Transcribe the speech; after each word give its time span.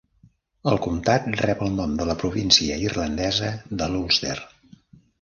El 0.71 0.79
comtat 0.85 1.27
rep 1.43 1.61
el 1.67 1.77
nom 1.81 1.95
de 2.01 2.09
la 2.13 2.17
província 2.23 2.81
irlandesa 2.89 3.55
de 3.83 3.95
l'Ulster. 3.95 4.37